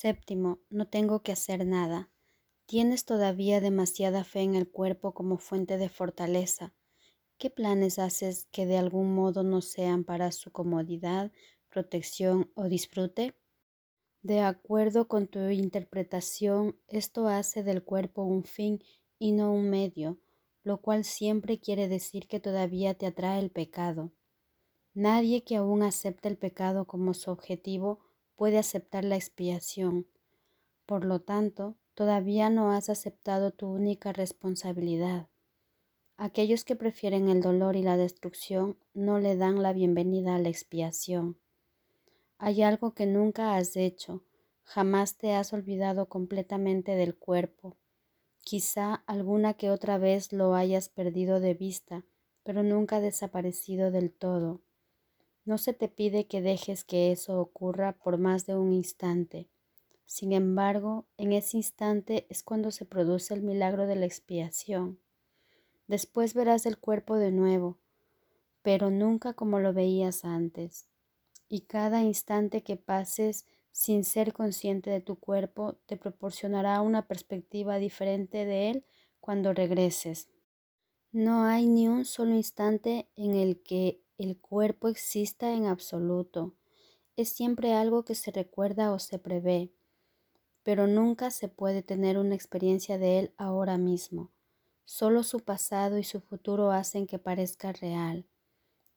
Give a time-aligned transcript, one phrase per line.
[0.00, 2.08] Séptimo, no tengo que hacer nada.
[2.66, 6.72] Tienes todavía demasiada fe en el cuerpo como fuente de fortaleza.
[7.36, 11.32] ¿Qué planes haces que de algún modo no sean para su comodidad,
[11.68, 13.34] protección o disfrute?
[14.22, 18.78] De acuerdo con tu interpretación, esto hace del cuerpo un fin
[19.18, 20.20] y no un medio,
[20.62, 24.12] lo cual siempre quiere decir que todavía te atrae el pecado.
[24.94, 27.98] Nadie que aún acepte el pecado como su objetivo
[28.38, 30.06] puede aceptar la expiación.
[30.86, 35.26] Por lo tanto, todavía no has aceptado tu única responsabilidad.
[36.16, 40.50] Aquellos que prefieren el dolor y la destrucción no le dan la bienvenida a la
[40.50, 41.36] expiación.
[42.38, 44.22] Hay algo que nunca has hecho,
[44.62, 47.76] jamás te has olvidado completamente del cuerpo.
[48.42, 52.04] Quizá alguna que otra vez lo hayas perdido de vista,
[52.44, 54.62] pero nunca desaparecido del todo.
[55.48, 59.48] No se te pide que dejes que eso ocurra por más de un instante.
[60.04, 64.98] Sin embargo, en ese instante es cuando se produce el milagro de la expiación.
[65.86, 67.78] Después verás el cuerpo de nuevo,
[68.60, 70.86] pero nunca como lo veías antes.
[71.48, 77.78] Y cada instante que pases sin ser consciente de tu cuerpo te proporcionará una perspectiva
[77.78, 78.84] diferente de él
[79.18, 80.28] cuando regreses.
[81.10, 86.56] No hay ni un solo instante en el que el cuerpo exista en absoluto.
[87.16, 89.72] Es siempre algo que se recuerda o se prevé,
[90.64, 94.32] pero nunca se puede tener una experiencia de él ahora mismo.
[94.84, 98.26] Solo su pasado y su futuro hacen que parezca real.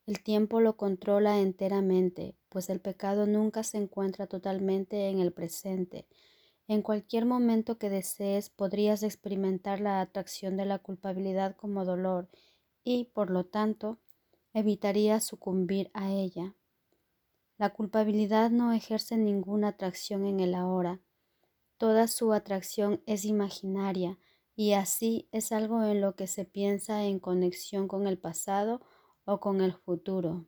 [0.07, 6.07] El tiempo lo controla enteramente, pues el pecado nunca se encuentra totalmente en el presente.
[6.67, 12.27] En cualquier momento que desees podrías experimentar la atracción de la culpabilidad como dolor
[12.83, 13.99] y, por lo tanto,
[14.53, 16.55] evitaría sucumbir a ella.
[17.57, 20.99] La culpabilidad no ejerce ninguna atracción en el ahora.
[21.77, 24.17] Toda su atracción es imaginaria
[24.55, 28.81] y así es algo en lo que se piensa en conexión con el pasado
[29.25, 30.47] o con el futuro.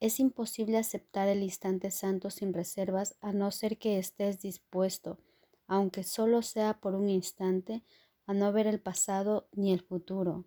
[0.00, 5.18] Es imposible aceptar el instante santo sin reservas a no ser que estés dispuesto,
[5.66, 7.84] aunque solo sea por un instante,
[8.26, 10.46] a no ver el pasado ni el futuro.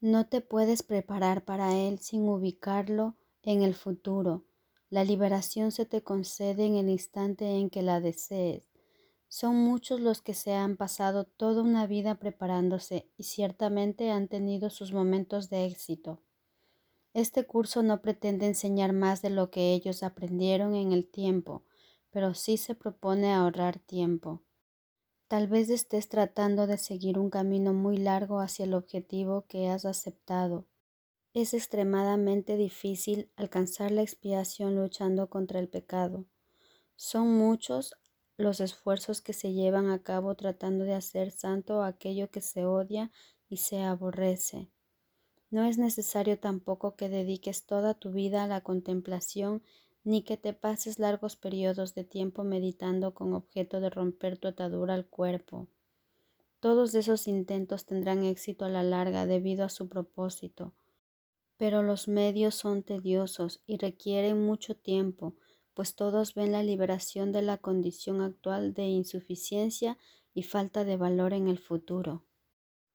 [0.00, 4.44] No te puedes preparar para él sin ubicarlo en el futuro.
[4.90, 8.62] La liberación se te concede en el instante en que la desees.
[9.26, 14.70] Son muchos los que se han pasado toda una vida preparándose y ciertamente han tenido
[14.70, 16.22] sus momentos de éxito.
[17.12, 21.64] Este curso no pretende enseñar más de lo que ellos aprendieron en el tiempo,
[22.10, 24.42] pero sí se propone ahorrar tiempo.
[25.28, 29.84] Tal vez estés tratando de seguir un camino muy largo hacia el objetivo que has
[29.84, 30.64] aceptado.
[31.34, 36.24] Es extremadamente difícil alcanzar la expiación luchando contra el pecado.
[36.96, 37.94] Son muchos
[38.38, 43.10] los esfuerzos que se llevan a cabo tratando de hacer santo aquello que se odia
[43.50, 44.70] y se aborrece.
[45.50, 49.62] No es necesario tampoco que dediques toda tu vida a la contemplación
[50.08, 54.94] ni que te pases largos periodos de tiempo meditando con objeto de romper tu atadura
[54.94, 55.68] al cuerpo.
[56.60, 60.72] Todos esos intentos tendrán éxito a la larga debido a su propósito,
[61.58, 65.34] pero los medios son tediosos y requieren mucho tiempo,
[65.74, 69.98] pues todos ven la liberación de la condición actual de insuficiencia
[70.32, 72.24] y falta de valor en el futuro.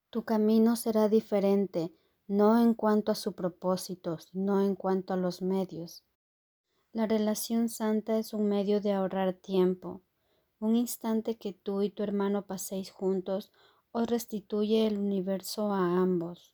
[0.09, 1.93] Tu camino será diferente,
[2.25, 6.03] no en cuanto a su propósito, sino en cuanto a los medios.
[6.93, 10.03] La relación santa es un medio de ahorrar tiempo.
[10.59, 13.51] Un instante que tú y tu hermano paséis juntos
[13.91, 16.53] os restituye el universo a ambos.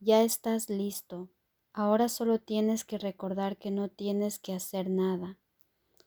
[0.00, 1.28] Ya estás listo.
[1.74, 5.36] Ahora solo tienes que recordar que no tienes que hacer nada.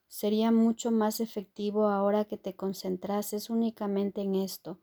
[0.07, 4.79] Sería mucho más efectivo ahora que te concentrases únicamente en esto,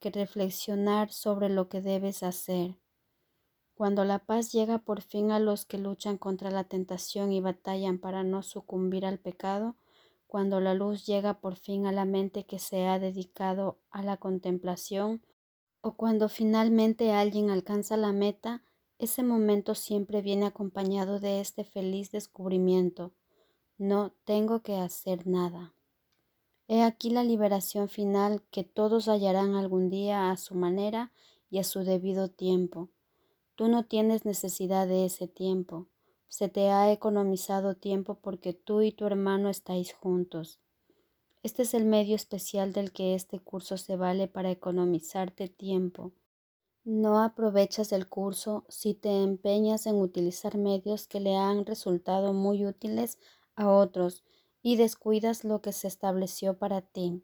[0.00, 2.74] que reflexionar sobre lo que debes hacer.
[3.76, 7.98] Cuando la paz llega por fin a los que luchan contra la tentación y batallan
[7.98, 9.76] para no sucumbir al pecado,
[10.26, 14.16] cuando la luz llega por fin a la mente que se ha dedicado a la
[14.16, 15.20] contemplación,
[15.82, 18.62] o cuando finalmente alguien alcanza la meta,
[18.98, 23.12] ese momento siempre viene acompañado de este feliz descubrimiento.
[23.76, 25.74] No tengo que hacer nada.
[26.66, 31.12] He aquí la liberación final que todos hallarán algún día a su manera
[31.50, 32.88] y a su debido tiempo.
[33.56, 35.86] Tú no tienes necesidad de ese tiempo.
[36.28, 40.60] Se te ha economizado tiempo porque tú y tu hermano estáis juntos.
[41.42, 46.12] Este es el medio especial del que este curso se vale para economizarte tiempo.
[46.84, 52.66] No aprovechas el curso si te empeñas en utilizar medios que le han resultado muy
[52.66, 53.18] útiles
[53.54, 54.22] a otros
[54.62, 57.22] y descuidas lo que se estableció para ti.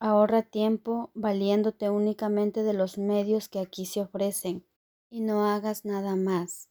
[0.00, 4.64] Ahorra tiempo valiéndote únicamente de los medios que aquí se ofrecen
[5.10, 6.68] y no hagas nada más.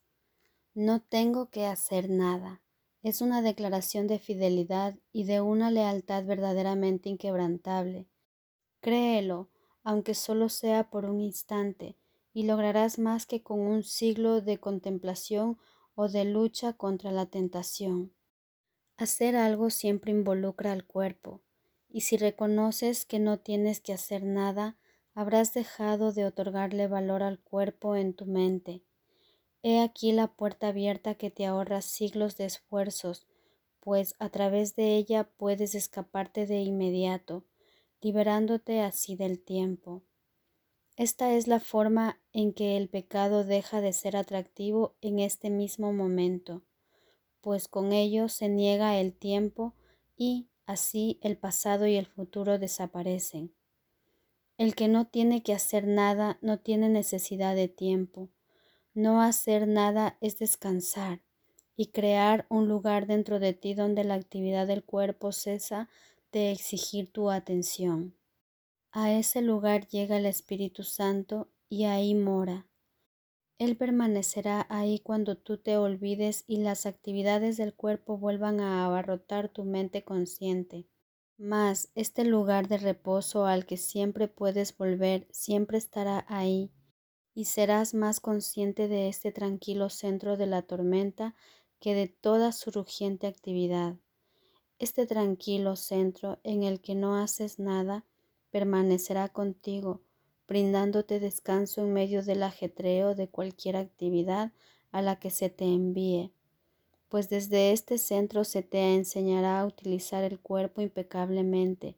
[0.74, 2.62] No tengo que hacer nada.
[3.04, 8.08] Es una declaración de fidelidad y de una lealtad verdaderamente inquebrantable.
[8.80, 9.50] Créelo,
[9.84, 11.98] aunque solo sea por un instante,
[12.34, 15.58] y lograrás más que con un siglo de contemplación
[15.96, 18.14] o de lucha contra la tentación.
[18.98, 21.42] Hacer algo siempre involucra al cuerpo,
[21.90, 24.78] y si reconoces que no tienes que hacer nada,
[25.18, 28.84] habrás dejado de otorgarle valor al cuerpo en tu mente.
[29.64, 33.26] He aquí la puerta abierta que te ahorra siglos de esfuerzos,
[33.80, 37.46] pues a través de ella puedes escaparte de inmediato,
[38.00, 40.04] liberándote así del tiempo.
[40.98, 45.94] Esta es la forma en que el pecado deja de ser atractivo en este mismo
[45.94, 46.62] momento,
[47.42, 49.74] pues con ello se niega el tiempo
[50.16, 53.57] y así el pasado y el futuro desaparecen.
[54.58, 58.30] El que no tiene que hacer nada no tiene necesidad de tiempo.
[58.96, 61.22] No hacer nada es descansar
[61.76, 65.90] y crear un lugar dentro de ti donde la actividad del cuerpo cesa
[66.32, 68.16] de exigir tu atención.
[68.92, 72.66] A ese lugar llega el Espíritu Santo y ahí mora.
[73.60, 79.50] Él permanecerá ahí cuando tú te olvides y las actividades del cuerpo vuelvan a abarrotar
[79.50, 80.88] tu mente consciente.
[81.38, 86.72] Mas este lugar de reposo al que siempre puedes volver siempre estará ahí
[87.36, 91.36] y serás más consciente de este tranquilo centro de la tormenta
[91.80, 93.98] que de toda su rugiente actividad.
[94.80, 98.04] Este tranquilo centro en el que no haces nada
[98.50, 100.02] permanecerá contigo,
[100.48, 104.54] brindándote descanso en medio del ajetreo de cualquier actividad
[104.92, 106.34] a la que se te envíe,
[107.10, 111.98] pues desde este centro se te enseñará a utilizar el cuerpo impecablemente.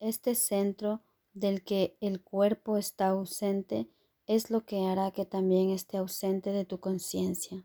[0.00, 1.02] Este centro
[1.32, 3.88] del que el cuerpo está ausente
[4.26, 7.64] es lo que hará que también esté ausente de tu conciencia.